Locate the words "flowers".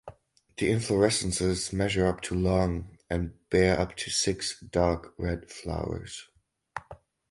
5.51-6.27